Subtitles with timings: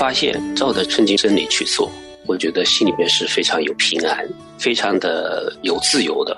[0.00, 1.92] 发现照着圣经真理去做，
[2.24, 4.26] 我觉得心里面是非常有平安，
[4.58, 6.34] 非常的有自由的。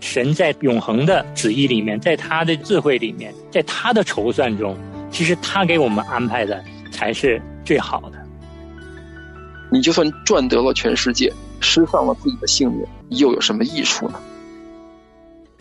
[0.00, 4.74] 神在永恒的旨意里面，在他的智慧里面，在他的筹算中，
[5.10, 8.18] 其实他给我们安排的才是最好的。
[9.70, 11.30] 你就算赚得了全世界，
[11.60, 14.18] 失丧了自己的性命，又有什么益处呢？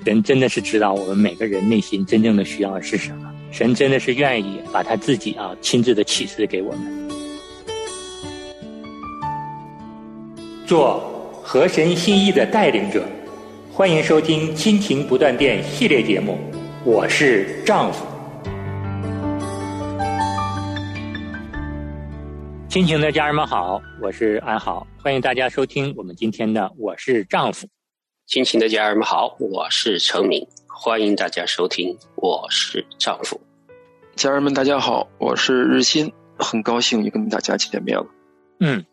[0.05, 3.33] 人真的是知道我们每个人内心真正的需要是什么。
[3.51, 7.09] 神真的是愿意把他自己啊亲自的启示给我们，
[10.65, 10.99] 做
[11.41, 13.03] 合神心意的带领者。
[13.71, 16.37] 欢迎收听《亲情不断电》系列节目，
[16.83, 18.05] 我是丈夫。
[22.69, 27.65] 亲情的家人们好，我是安好，欢迎大家收听我们今天的《我是丈夫》。
[28.25, 30.45] 亲情的家人们好，我是程敏。
[30.79, 33.41] 欢迎大家收听，我是丈夫。
[34.15, 38.05] 家人们，大家好，我是日新，很高兴又跟大家见面了。
[38.59, 38.85] 嗯，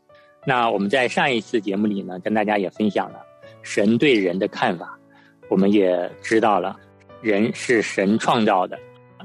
[0.46, 3.18] 那我们在上一次节目里呢，跟大家也分享了
[3.60, 4.98] 神对人的看法。
[5.50, 6.74] 我们也知道了，
[7.20, 8.78] 人是神创造的，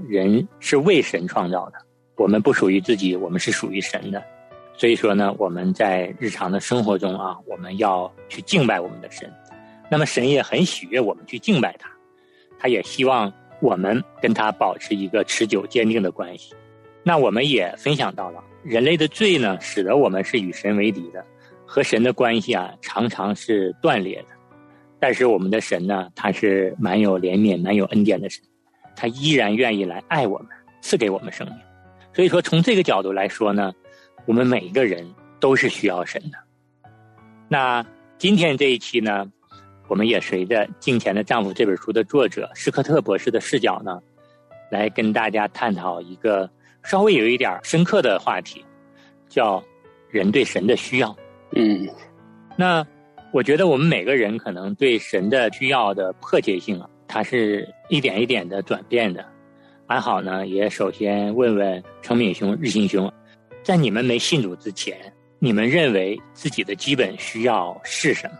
[0.09, 1.75] 人是为神创造的。
[2.17, 4.21] 我们不属于自己，我们是属于神的。
[4.75, 9.31] 所以说呢，我们在日常的生活中啊，我们要去敬拜我们的神。
[9.89, 11.89] 那么神也很喜悦我们去敬拜他。
[12.59, 16.53] 他也希望我们跟他保持一个持久坚定的关系。
[17.02, 21.25] 那我们也分享到了，人类的罪呢，使得我们是与神为敌的，
[21.65, 24.27] 和神的关系啊，常常是断裂的。
[24.99, 28.43] 但是我们的神呢，他是蛮有怜悯、蛮有恩典的神，
[28.95, 30.49] 他依然愿意来爱我们，
[30.81, 31.55] 赐给我们生命。
[32.13, 33.71] 所以说，从这个角度来说呢，
[34.25, 35.07] 我们每一个人
[35.39, 36.37] 都是需要神的。
[37.47, 37.83] 那
[38.17, 39.31] 今天这一期呢？
[39.89, 43.99] 我们也随着《镜前的丈夫》这本书的作者施科特博士的视角呢，
[44.69, 46.47] 来跟大家探讨一个
[46.83, 48.64] 稍微有一点深刻的话题，
[49.27, 49.61] 叫
[50.11, 51.14] 人对神的需要。
[51.55, 51.89] 嗯，
[52.55, 52.86] 那
[53.31, 59.25] 我觉得我们每个人可能对神的需要的迫切性啊，它是一点一点的转变的。
[59.87, 63.11] 安好呢，也首先问问程敏兄、日新兄，
[63.64, 64.95] 在你们没信主之前，
[65.39, 68.37] 你们认为自己的基本需要是什么？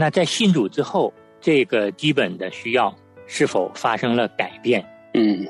[0.00, 2.94] 那在信主之后，这个基本的需要
[3.26, 4.80] 是否发生了改变？
[5.14, 5.44] 嗯，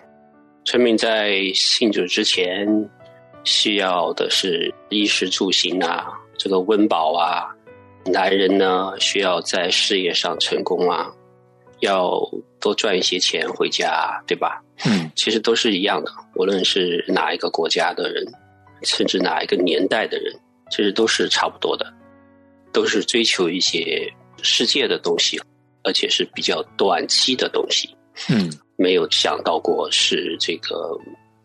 [0.64, 2.66] 村民在信主之前
[3.44, 7.54] 需要的是衣食住行啊，这个温饱啊。
[8.06, 11.12] 男人呢，需要在事业上成功啊，
[11.80, 12.18] 要
[12.58, 14.62] 多赚一些钱回家，对吧？
[14.86, 18.24] 嗯，其实都是一样的，无论是哪一个国家的人，
[18.82, 20.34] 甚至哪一个年代的人，
[20.70, 21.92] 其实都是差不多的，
[22.72, 24.10] 都是追求一些。
[24.42, 25.40] 世界的东西，
[25.82, 27.88] 而且是比较短期的东西，
[28.28, 30.98] 嗯，没有想到过是这个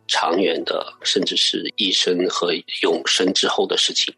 [0.08, 4.14] 长远的，甚至是一生和永生之后的事情，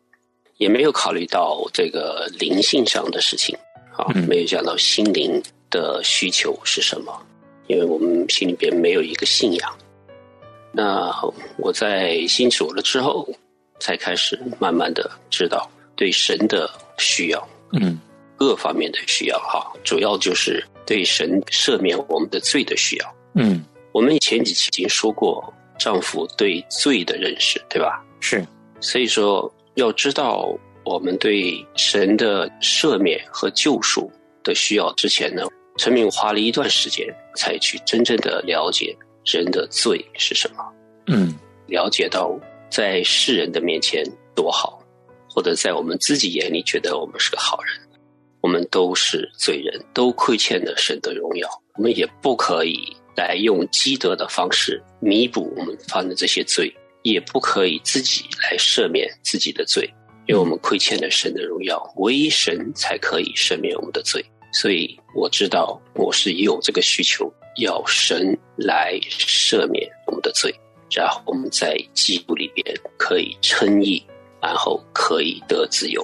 [0.58, 3.56] 也没有考虑到这个灵性上的事情，
[3.96, 7.26] 啊，没有想到心灵的需求是什么，
[7.68, 9.78] 因为我们心里边没有一个信仰。
[10.72, 11.10] 那
[11.58, 13.28] 我在信主了之后，
[13.80, 18.00] 才开始慢慢的知道对神的需要，嗯。
[18.38, 23.16] 各方面的需要哈，主要就是对神赦免我们的罪的需要。
[23.34, 28.04] 嗯，我们前几期已经说过，丈夫对罪的认识，对吧？
[28.20, 28.46] 是，
[28.80, 34.12] 所以说要知道我们对神的赦免和救赎
[34.44, 35.44] 的需要之前呢，
[35.78, 38.96] 陈敏花了一段时间才去真正的了解
[39.26, 40.64] 人的罪是什么。
[41.08, 41.34] 嗯，
[41.68, 42.38] 了解到
[42.70, 44.04] 在世人的面前
[44.34, 44.80] 多好，
[45.30, 47.76] 或者在我们自己眼里觉得我们是个好人。
[48.46, 51.50] 我们都是罪人，都亏欠了神的荣耀。
[51.78, 59.92] 我们也不可以来用积德的方式弥补我们犯的这些罪，也不可以自己来赦免自己的罪，
[60.28, 61.92] 因为我们亏欠了神的荣耀。
[61.96, 64.24] 唯一神才可以赦免我们的罪。
[64.54, 70.54] 所以我知道我是有这个需求，要神来赦免我们的罪，
[70.96, 72.64] 然后我们在基督里边
[72.96, 74.06] 可以称义，
[74.40, 76.00] 然后可以得自由。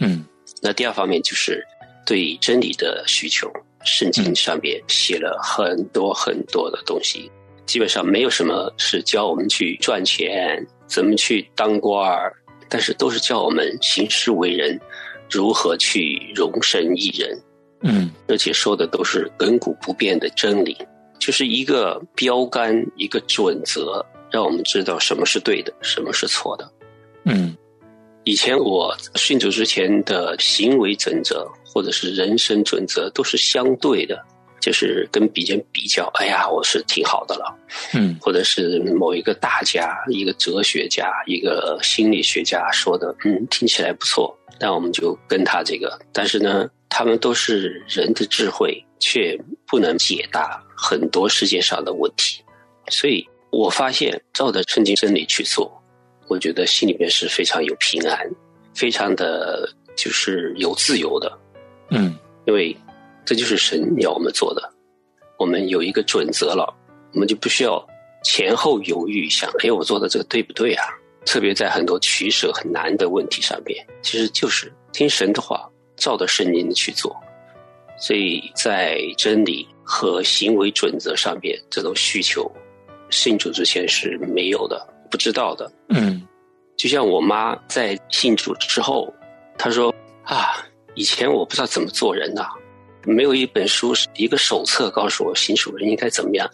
[0.00, 0.24] 嗯，
[0.62, 1.62] 那第二方面就是。
[2.06, 3.50] 对真理的需求，
[3.84, 7.30] 圣经上面写了很多很多的东西，
[7.66, 12.32] 基本上没有什么是教我们去赚钱，怎么去当官儿，
[12.68, 14.78] 但是都是教我们行事为人，
[15.30, 17.38] 如何去容身一人。
[17.82, 20.76] 嗯，而且说的都是亘古不变的真理，
[21.18, 26.70] 就是一个标杆，一个准则，让我们知道什么是对的，什么是错的。
[27.24, 27.56] 嗯。
[28.24, 34.18] 以前我训主之前的行为准则或者是人生准则都是相对的，
[34.60, 37.54] 就是跟别人比较，哎呀，我是挺好的了，
[37.92, 45.98] 嗯，或者是某一个大家、一个哲学家、一个心理学家说的，嗯，听起来不错，那我们就跟他这个。
[46.12, 52.42] 但是呢，他们都是人的智慧，却不能解答很多世界上的问题。
[52.88, 55.70] 所以我发现，照着圣经真理去做，
[56.28, 58.30] 我觉得心里面是非常有平安，
[58.74, 61.38] 非常的就是有自由的，
[61.90, 62.16] 嗯，
[62.46, 62.76] 因为。
[63.26, 64.70] 这就是神要我们做的，
[65.38, 66.70] 我们有一个准则了，
[67.14, 67.82] 我们就不需要
[68.22, 70.84] 前后犹豫，想哎，我做的这个对不对啊？
[71.24, 75.66] 特别在很多取舍很难的问题上面，其实就是听神的话，
[75.96, 77.16] 照着圣经的去做。
[77.98, 82.46] 所以在真理和行为准则上面，这种需求，
[83.08, 85.70] 信主之前是没有的，不知道的。
[85.88, 86.26] 嗯，
[86.76, 89.12] 就像我妈在信主之后，
[89.58, 90.64] 她说啊，
[90.94, 92.48] 以前我不知道怎么做人呐。
[93.06, 96.50] 没有一本书是一个手册告诉我信主人应该怎么样，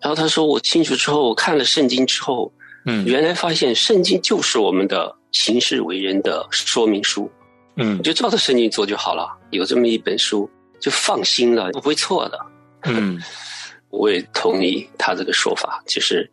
[0.00, 2.52] 然后她说我信主之后，我看了圣经之后，
[2.86, 7.28] 嗯，原来发现圣经就是我们的行事为人的说明书，
[7.74, 9.36] 嗯，就照着圣经做就好了。
[9.50, 10.48] 有这么一本书，
[10.78, 12.38] 就放心了，不会错的。
[12.84, 13.20] 嗯，
[13.90, 16.30] 我也同意他这个说法，就是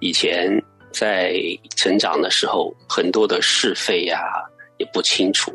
[0.00, 0.50] 以前
[0.98, 1.36] 在
[1.76, 4.18] 成长的时候，很多的是非呀
[4.78, 5.52] 也不清楚，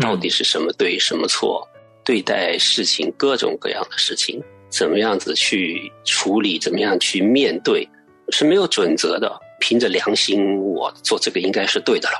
[0.00, 1.64] 到底是什么对什么错。
[2.02, 7.88] 对待事情各种各样的事情，怎么样子去处理，怎么样去面对，
[8.30, 9.30] 是没有准则的。
[9.60, 12.18] 凭着良心，我做这个应该是对的了。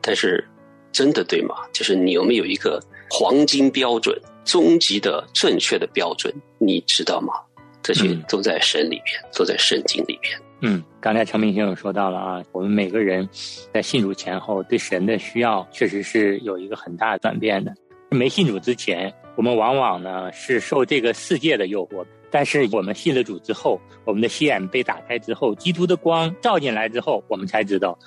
[0.00, 0.46] 但是，
[0.92, 1.56] 真的对吗？
[1.72, 2.80] 就是你有没有一个
[3.10, 6.32] 黄金标准、终极的正确的标准？
[6.58, 7.34] 你知道吗？
[7.82, 10.38] 这些都在神里边，都在圣经里边。
[10.62, 13.28] 嗯，刚才陈明先生说到了啊，我们每个人
[13.74, 17.74] 在信主前后，对神的需要确实是有一个很大的转变的。
[18.10, 27.98] 没信主之前，我们往往呢是受这个世界的诱惑；但是我们信了主之后，我们的心眼被打开之后，基督的光照进来之后，我们才知道，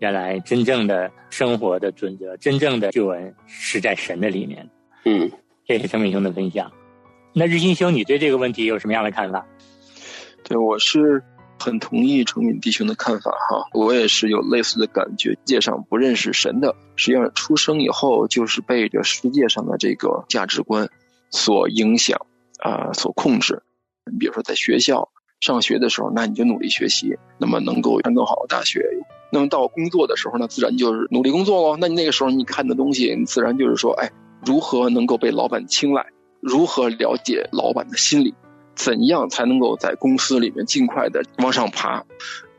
[0.00, 4.68] 原来真正的生活的准则、真正的救恩是在神的里面。
[5.06, 5.30] 嗯，
[5.66, 6.70] 谢谢陈明兄的分享。
[7.32, 9.46] 那日新兄，你对这个问题有什么样的看法？
[10.42, 11.22] 对，我是。
[11.64, 15.30] 很同意程敏弟兄的看法哈，我也是有类似的感觉。
[15.30, 20.90] 世界上不认识神的，实际上出生以后就是被这世界上的这个价值观
[21.30, 22.26] 所影响
[22.58, 23.62] 啊，所控制。
[24.10, 25.08] 你比如说在学校
[25.40, 28.84] 上学的时候，那你就努力学习，那么能够上更好的大学。
[29.32, 31.78] 那么到工作的时候呢，自然就是努力工作喽。
[31.80, 34.12] 那你那个时候你看的东西，你自然就是说，哎，
[34.44, 36.04] 如何能够被老板青睐？
[36.40, 38.34] 如何了解老板的心理？
[38.74, 42.04] 怎样才能够在公司里面尽快的往上爬？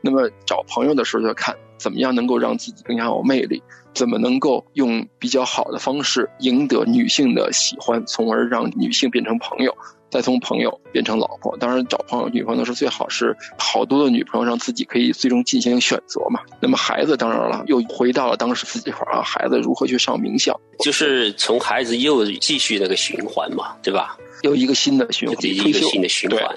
[0.00, 9.76] 那么找朋友的时候就看怎么样能够让自己更加有魅力，怎么能够用比较好的方式赢得女性的喜欢，从而让女性变成朋友，
[10.10, 11.56] 再从朋友变成老婆。
[11.58, 16.40] 当然，找朋友女朋友是最好是好多的女朋友，让自己可以最终进行选择嘛。
[16.60, 24.16] 那么孩子当然了，又回到了当时自己块啊，孩子如何去上名校，就是从孩子又继续那个循环嘛，对吧？
[24.42, 26.56] 又一个新的循环，一个新的循环。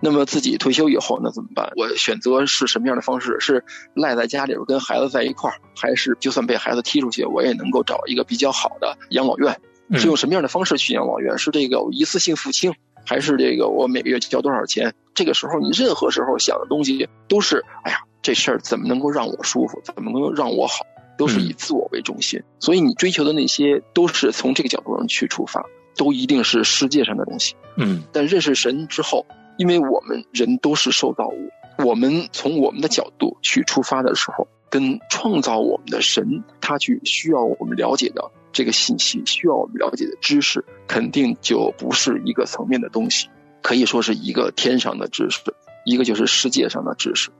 [0.00, 1.72] 那么自己退休以后，那怎么办？
[1.76, 3.38] 我选择是什么样的方式？
[3.40, 3.64] 是
[3.94, 9.58] 赖在家里边跟孩子在一块儿，还是就算被孩子踢出去，我也能够找一个比较好的养老院？
[9.92, 11.36] 是用什么样的方式去养老院？
[11.38, 12.72] 是这个一次性付清，
[13.04, 14.94] 还是这个我每个月交多少钱？
[15.14, 19.80] 这个时候你任何时候想的东西都是：哎呀，这事儿怎么能够让我舒服？
[19.84, 20.84] 怎么能够让我好？
[21.16, 22.42] 都是以自我为中心。
[22.58, 25.64] 所以你追求的那些，都是从这个角度上去出发。
[25.96, 29.24] 都一定是世界上的东西，嗯，但认识神之后，
[29.58, 31.50] 因为我们人都是受造物，
[31.86, 43.28] 我们从我们的角度去出发的时候，跟创造我们的神他去需要我们了解的这个信息，需要我们了解的知识，肯定就不是一个层面的东西，
[43.60, 45.40] 可以说是一个天上的知识，
[45.84, 47.30] 一个就是世界上的知识。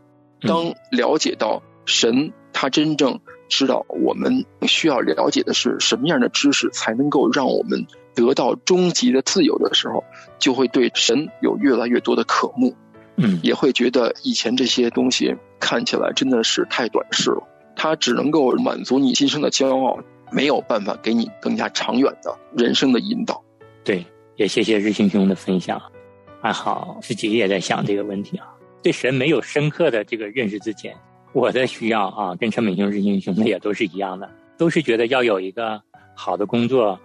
[0.43, 7.87] 当了解到神，他真正知道我们需要了解的是什么样的知识，才能够让我们。
[8.17, 10.05] 得到终极的自由的时候，
[10.39, 12.77] 就会对神有越来越多的渴慕，
[13.17, 17.43] 嗯，也会觉得以前这些东西看起来真的是太短视了，
[17.75, 19.99] 它只能够满足你今生的骄傲，
[20.35, 23.41] 没有办法给你更加长远的人生的引导。
[23.85, 24.05] 对，
[24.37, 25.81] 也谢谢日新兄的分享。
[26.43, 28.47] 还好自己也在想这个问题啊，
[28.83, 30.95] 对神没有深刻的这个认识之前，
[31.33, 35.81] 我的需要啊，跟陈美兄、日新兄的也都是一样的，都是觉得要有一个
[36.15, 36.99] 好的工作。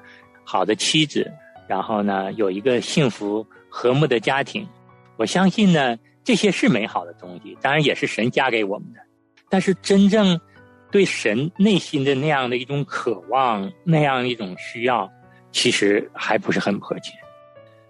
[0.52, 1.32] 好的妻子，
[1.68, 4.68] 然后呢，有一个幸福和睦的家庭，
[5.16, 9.00] 我相信呢，这些是美好的东西，当然也是神加给我们的。
[9.48, 10.42] 但是真正
[10.92, 15.10] 对神内心的那样的一种渴望，那样一种需要，
[15.52, 17.14] 其实还不是很迫切。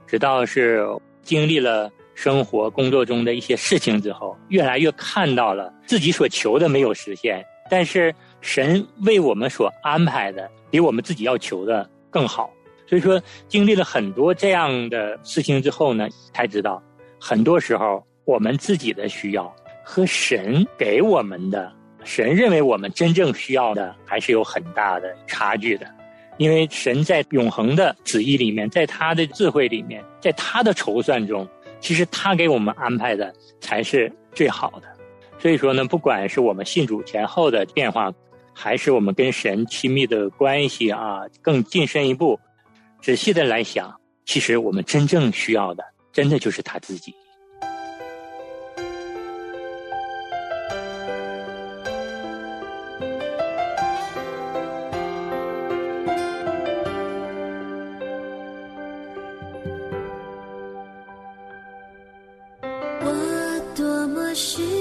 [0.05, 0.85] 直到是
[1.21, 12.51] 经历了生活、工作中的一些事情之后，越来越看到了自己所求的没有实现，但是神为我们所安排的比我们自己要求的更好。
[12.87, 16.81] 所以说，经历了很多这样的事情之后呢，才知道，
[17.19, 21.71] 很多时候我们自己的需要和神给我们的、
[22.03, 25.85] 神认为我们真正需要的，还是有很大的差距的。
[26.37, 31.45] 因为神在永恒的旨意里面，在他的智慧里面，在他的筹算中，
[31.81, 34.87] 其实他给我们安排的才是最好的。
[35.37, 38.11] 所以说呢，不管是我们信主前后的变化，
[38.53, 42.39] 还是我们跟神亲密的关系啊，更进深一步。
[43.01, 43.93] 仔细的来想，
[44.25, 47.13] 其实我们真正需要的，真的就是他自己。
[64.35, 64.78] 是。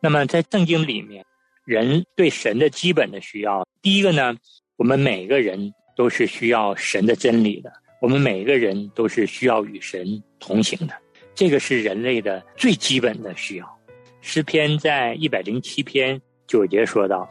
[0.00, 1.24] 那么在圣经里面，
[1.64, 4.36] 人对神的基本的需要，第一个呢，
[4.76, 10.94] 我们每个人都是需要神的真理的，我们每个人都是需要与神同行的，
[11.34, 13.78] 这个是人类的最基本的需要。
[14.20, 17.28] 诗篇在一百零七篇九节说道：“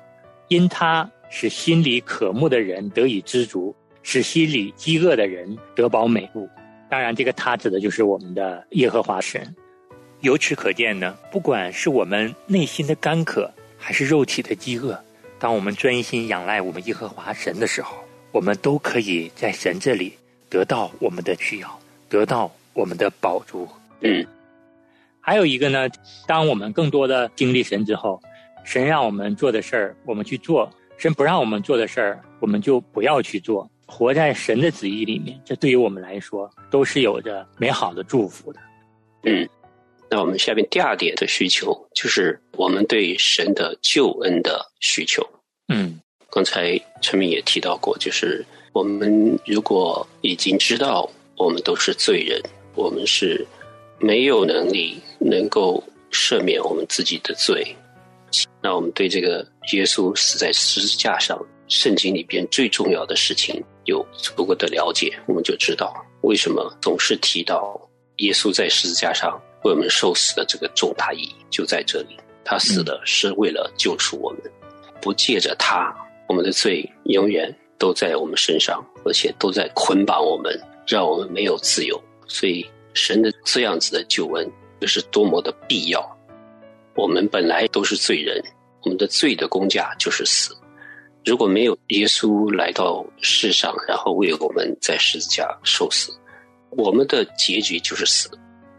[0.49, 6.49] 因他使心里渴慕的人得以知足，使心里饥饿的人得饱美物。”
[6.89, 9.55] 当然，这个他指的就是我们的耶和华神。
[10.25, 14.99] 由此可见呢，不管是我们内心的干渴，还是肉体的饥饿，
[15.37, 17.95] 当我们专心仰赖我们耶和华神的时候，
[18.31, 20.17] 我们都可以在神这里
[20.49, 21.79] 得到我们的需要，
[22.09, 23.69] 得到我们的饱足。
[24.01, 24.25] 嗯。
[25.21, 25.87] 还有一个呢，
[26.25, 28.19] 当我们更多的经历神之后，
[28.63, 30.67] 神让我们做的事儿，我们去做；
[30.97, 33.69] 神不让我们做的事儿，我们就不要去做。
[33.85, 38.59] 活在神的旨意里面，这对于我们来说都是有着美好的祝福的。
[39.23, 39.47] 嗯，
[40.09, 45.25] 那我们下面第二点的需求就是我们对神的救恩的需求。
[45.67, 52.41] 嗯，刚才陈明也提到过，就是我们如果已经知道我们都是罪人，
[52.75, 53.45] 我们是。
[53.97, 55.81] 没有能力能够
[56.11, 57.65] 赦免我们自己的罪，
[58.61, 59.37] 那我们对这个
[59.71, 67.79] 耶稣死在十字架上，圣经里边最重要的事情有足够的了解，我们就知道为什么总是提到
[68.17, 72.17] 耶稣在十字架上为我们受死的这个重大意义就在这里。
[72.43, 74.41] 他死的是为了救赎我们，
[75.01, 75.93] 不借着他，
[76.29, 82.01] 我们的罪永远都在我们身上，而且都在捆绑我们，让我们没有自由。
[82.27, 82.65] 所以。
[82.97, 84.49] 神的这样子的救恩，
[84.79, 86.17] 这是多么的必要！
[86.95, 88.41] 我们本来都是罪人，
[88.83, 90.55] 我们的罪的公价就是死。
[91.25, 96.09] 如果没有耶稣来到世上，然后为我们在十字架受死，
[96.69, 98.29] 我们的结局就是死。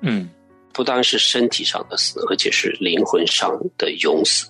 [0.00, 0.30] 嗯，
[0.76, 4.46] 不单是身体上的死，而且是灵魂上的永死。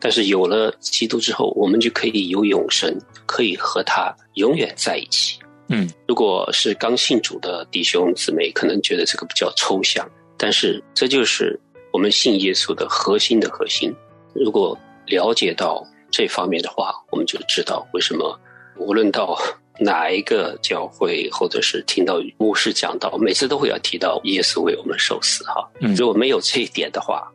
[0.00, 5.38] 但是有了基督之后，我们就可以有永生，可以和他永远在一起。
[5.68, 11.60] 嗯，如果是刚信主的弟兄姊妹，可能觉得这个比较抽象，但是这就是
[11.92, 13.94] 我们信耶稣的核心的核心。
[14.34, 14.74] 如果
[15.06, 18.40] 了解到这方面的话，我们就知道为什么
[18.78, 19.38] 无论到
[19.78, 25.44] 哪一个教会，或者是听到牧师讲到，每次都会要提到耶稣为我们受死。
[25.44, 27.30] 哈，如果没有这一点的话，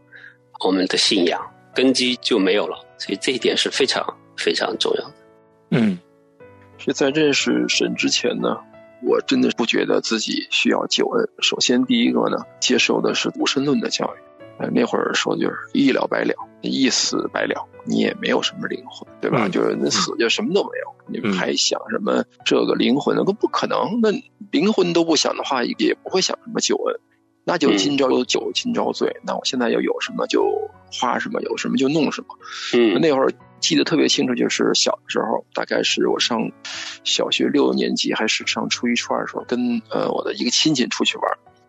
[0.66, 1.42] 我们的信仰
[1.74, 2.78] 根基就没有了。
[2.98, 4.06] 所以这一点是非常
[4.38, 5.14] 非常重要的。
[5.72, 5.98] 嗯。
[6.78, 8.58] 是在认识神之前呢，
[9.04, 11.30] 我真的不觉得自己需要救恩。
[11.40, 14.20] 首先，第一个呢，接受的是无神论的教育，
[14.58, 19.48] 呃，那会儿说就是一了百了，一死百了，你也没有什么灵魂，对吧？
[19.50, 23.16] 就是那死就什么都没有，你们还想什么这个灵魂？
[23.16, 24.10] 那不可能，那
[24.52, 27.00] 灵魂都不想的话，也不会想什么救恩。
[27.46, 32.28] 那就今朝有酒今朝醉，那我现在要有什么就花什么，有什么就弄什么。
[32.74, 33.32] 嗯，那会儿。
[33.64, 36.52] 记得特别清楚，就是小的时候，大概是我上
[37.06, 41.24] 小学六年级还是上初一初二的时候，跟呃我的一个亲戚出去玩。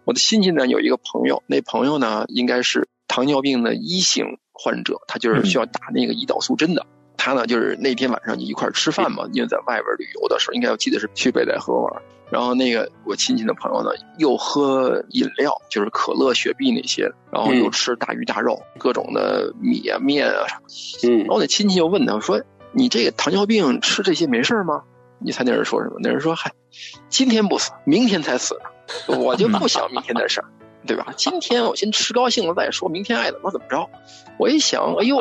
[0.04, 6.86] 我的亲戚呢有一个朋友，那朋友呢应该是糖尿病的一型患者，他就是需要打那个胰岛素针的。
[7.16, 12.02] 他呢就是那天晚上就一块吃饭嘛，因为在外边旅游的时候，应该我记得是去北戴河玩。
[12.30, 20.60] 然后那个我亲戚的朋友呢，又喝饮料，就是可乐、雪碧那些，然后又吃大鱼大肉，各种的米啊、面啊啥。
[21.06, 21.18] 嗯。
[21.18, 24.82] 然后那亲戚就问他说：“你这个糖尿病吃这些没事吗？”
[25.20, 25.96] 你猜那人说什么？
[26.00, 26.52] 那人说：“嗨，
[27.08, 28.70] 今天不死，明天才死呢。
[29.08, 30.46] 我就不想明天的事儿，
[30.86, 31.12] 对吧？
[31.16, 33.88] 今天我先吃高兴了再说，明天爱怎么怎么着。”
[34.38, 35.16] 我一想，哎呦，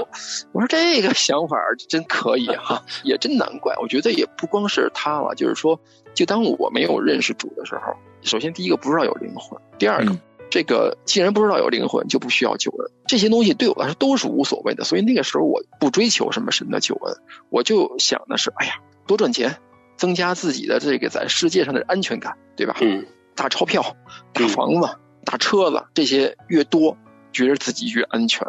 [0.52, 3.76] 我说这个想法真可以哈，也真难怪。
[3.82, 5.80] 我觉得也不光是他了，就是说。
[6.15, 10.15] 就当我没有认识主的时候，首先第一个不知道有灵魂，第二个，
[10.52, 12.91] 这个既然不知道有灵魂，就不需要救恩。
[13.08, 17.17] 这些东西对我来说都是无所谓的，所以那个时候我不追求什么神的救恩，
[17.49, 18.73] 我就想的是，哎呀，
[19.08, 19.58] 多赚钱，
[19.97, 22.76] 增加自己的这个在世界上的安全感，对吧？
[22.80, 23.96] 嗯，大钞票、
[24.34, 24.89] 大房子、
[25.26, 26.98] 大车子，这些越多，
[27.32, 28.48] 觉得自己越安全。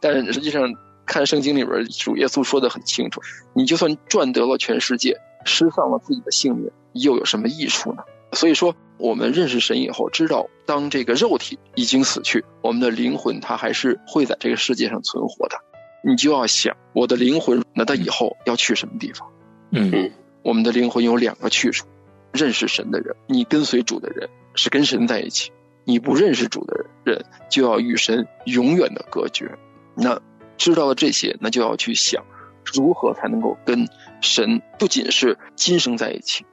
[0.00, 0.74] 但实际上，
[1.06, 3.20] 看圣经里边主耶稣说的很清楚，
[3.54, 6.70] 你就算赚得了全世界，失丧了自己的性命。
[6.92, 8.02] 又有什么益处呢？
[8.32, 15.56] 所以说，我们认识神以后，知道当这个肉体已经死去，我们的灵魂它还是会在这个世界上存活的。
[16.02, 19.28] 你就要想，我的灵魂那它以后要去什么地方？
[19.72, 21.86] 嗯，我们的灵魂有两个去处：
[22.34, 25.52] 认识神的人，你跟随主的人是跟神在一起；
[25.84, 29.56] 你不认识主的人，就要与神永远的隔绝。
[29.94, 30.20] 那
[30.58, 32.24] 知道了这些，那就要去想，
[32.64, 33.88] 如何才能够跟
[34.20, 36.44] 神不仅是今生在一起。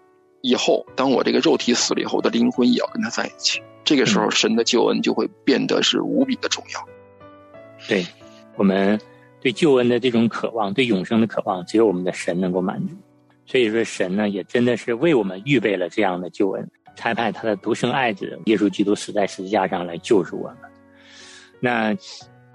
[0.41, 3.61] 以后，当我这个肉体死了以后，我的灵魂也要跟他在一起。
[3.83, 6.87] 这个时候，神的救恩就会变得是无比的重要。
[7.87, 8.05] 对，
[8.55, 9.01] 我们
[9.39, 12.95] 对救恩的这种渴望，对永生的渴望，只有我们的神能够满足。
[13.51, 20.57] 所以说，神呢也真的是为我们预备了这样的救恩，差派他的独生爱子耶稣基督死在十字架上来救赎我们。
[21.59, 21.93] 那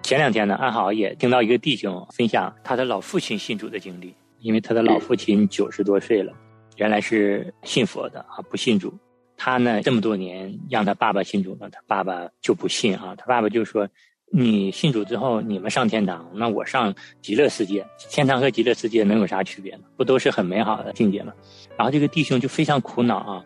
[0.02, 6.32] 前两天呢，安好也听到一个弟兄分享他的老父亲信主的经历，因为他的老父亲九十多岁了，
[6.76, 8.90] 原来是信佛的啊，不信主。
[9.36, 13.86] 他呢这么多年让他爸爸信主了，他爸爸就不信啊，他爸爸就说。
[14.32, 17.86] 你信主之后，你们上天堂，那我上极乐世界。
[18.10, 19.82] 天堂和极乐世界能有啥区别呢？
[19.96, 21.32] 不都是很美好的境界吗？
[21.76, 23.44] 然后这个弟兄就非常苦恼啊，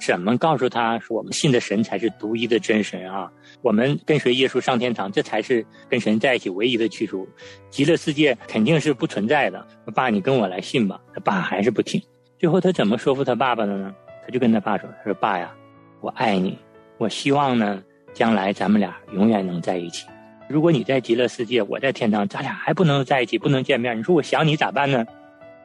[0.00, 3.30] 怎么告诉他说我们信的神才是独一的真神啊？
[3.60, 7.28] 我们跟随耶稣上天堂，这才是跟神在一起唯一的去处。
[7.68, 9.66] 极乐世界肯定是不存在的。
[9.94, 11.00] 爸，你跟我来信吧。
[11.12, 12.00] 他爸还是不听。
[12.38, 13.92] 最后他怎么说服他爸爸的呢？
[14.24, 15.52] 他就跟他爸说：“他说爸呀，
[16.00, 16.56] 我爱你，
[16.98, 17.82] 我希望呢，
[18.14, 20.06] 将来咱们俩永远能在一起。”
[20.50, 23.96] 如果你在极乐世界，我在天堂，咱俩还不能在一起，不能见面。
[23.96, 25.06] 你说我想你咋办呢？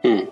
[0.03, 0.23] 嗯。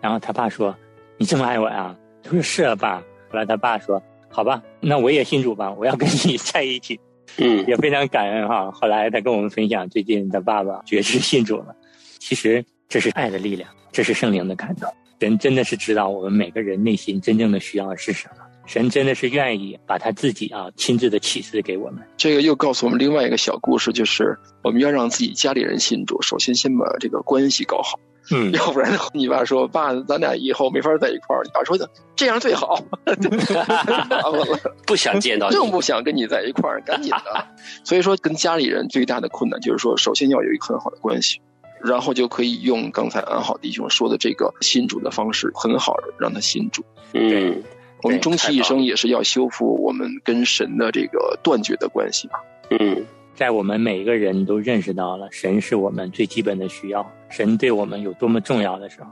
[0.00, 0.72] 然后他爸说
[1.18, 1.92] ：“你这么爱我呀？”
[2.22, 7.00] 他说：“是啊，爸。”后来他爸说：“好吧，那我也信主吧，我要跟你在一起。”
[7.38, 8.70] 嗯，也非常感恩哈。
[8.70, 11.74] 后来他跟我们分享，最近他爸爸绝志信主了。
[12.20, 14.88] 其实这是爱的力量，这是圣灵的感动。
[15.18, 18.45] 人真的是知道我们每个人内心真正的需要是什么。
[18.66, 22.02] 神真的是愿意把他自己啊亲自的启示给我们。
[22.16, 27.98] 这个又告诉我们另外一个小故事，就是我们要让自己家里人信主，首先先把这个关系搞好。
[28.32, 31.44] 嗯， 要不然你爸说爸，咱俩以后没法在一块儿。
[31.44, 32.84] 你爸说的这样最好，
[34.84, 37.46] 不想见到，更不想跟你在一块儿，赶紧的。
[37.84, 41.40] 所以说，跟家里人最大的困难就是说，首先要有一个很好的关系，
[41.80, 46.84] 然后就可以用刚才安好弟兄说的这个信主的方式，很好的让他信主。
[47.14, 47.62] 嗯。
[48.02, 52.38] 我们终其一生也是要修复我们跟神的这个断绝的关系嘛。
[52.70, 53.04] 嗯，
[53.34, 59.08] 在我们每一个人都认识到了神是我们最基本的需要，神对我们有多么重要的时候，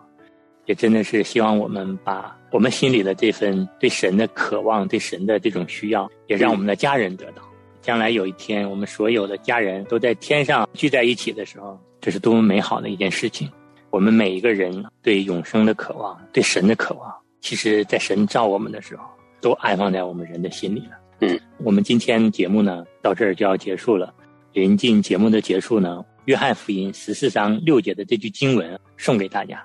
[0.66, 7.42] 也真的是希望我们把我们心里的这份对神的渴望、对神的这种需要，也让我们的家人得到。
[7.80, 13.48] 将来有一天，我们所有的家人都在天上聚在一起的时候，这是多么美好的一件事情！
[13.90, 17.14] 我们每一个人对永生的渴望，对神的渴望。
[17.44, 19.04] 其实，在神造我们的时候，
[19.42, 20.92] 都安放在我们人的心里了。
[21.20, 24.14] 嗯，我们今天节目呢，到这儿就要结束了。
[24.54, 29.62] 临近节目的结束呢，约翰福音十四章六节的这句经文送给大家。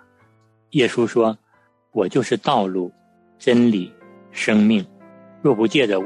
[0.71, 1.37] 耶稣说
[1.93, 2.91] ：“我就是道路、
[3.37, 3.89] 真理、
[4.33, 4.85] 生命，
[5.41, 6.05] 若不借着我，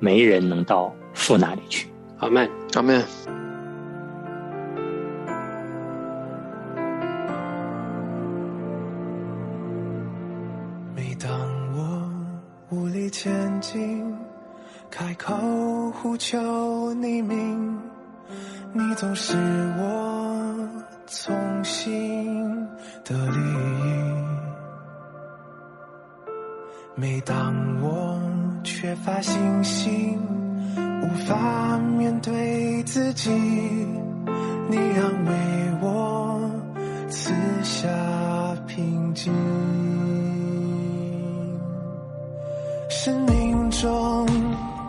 [0.00, 1.86] 没人能到父那里去。”
[2.18, 3.45] 阿门，阿门。
[13.18, 14.14] 前进，
[14.90, 15.32] 开口
[15.90, 17.80] 呼求你名，
[18.74, 19.34] 你总是
[19.78, 20.68] 我
[21.06, 22.68] 从心
[23.06, 23.88] 的利益。
[26.94, 28.20] 每当我
[28.62, 30.20] 缺乏信心，
[31.02, 33.30] 无法面对自己，
[34.68, 35.32] 你安慰
[35.80, 36.50] 我，
[37.08, 37.88] 赐下
[38.66, 39.32] 平静。
[43.06, 44.26] 生命中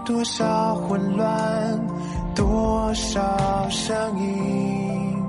[0.03, 1.80] 多少混乱，
[2.34, 5.23] 多少声音，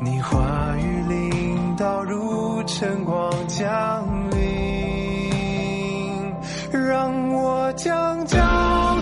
[0.00, 4.40] 你话语领导如晨光降临，
[6.72, 8.36] 让我将焦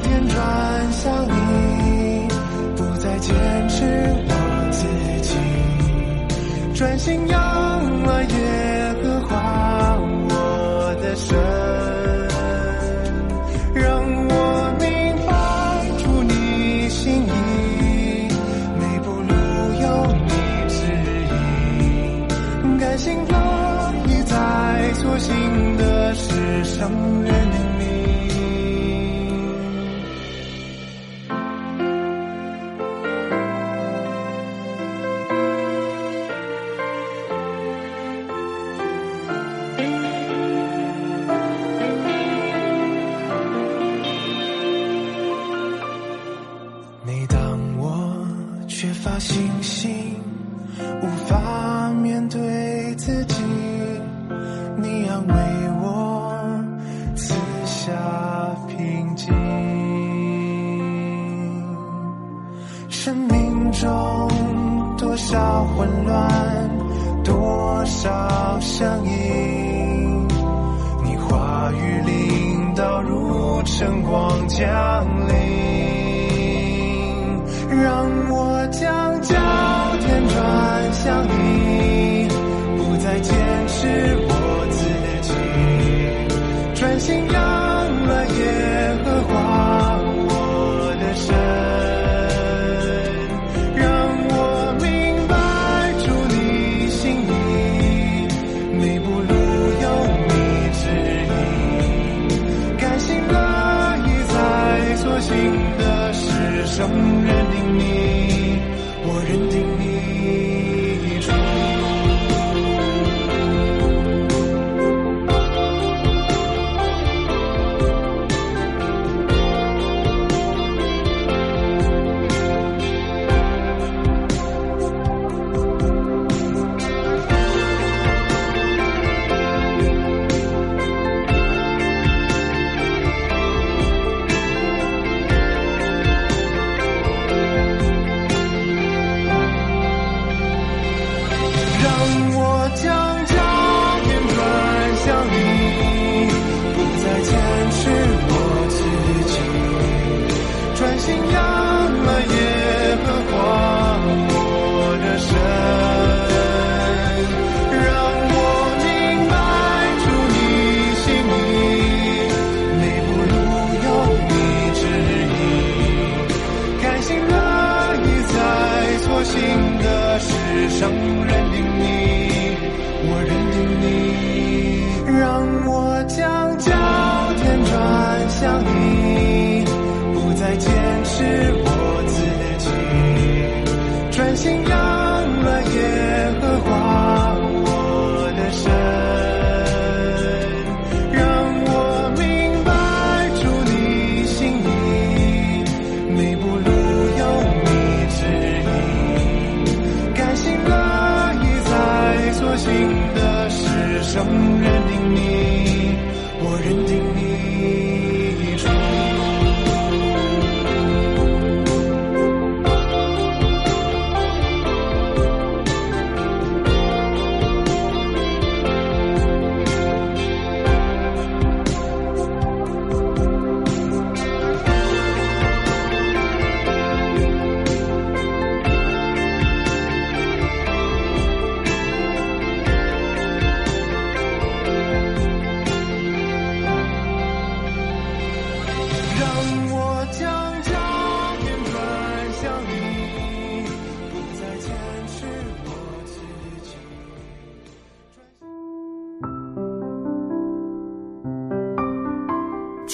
[0.03, 2.29] 点转向你，
[2.77, 3.35] 不再坚
[3.71, 3.87] 持
[4.29, 4.87] 我自
[5.23, 5.35] 己，
[6.75, 7.48] 专心仰
[26.79, 26.89] 相
[27.25, 27.48] 约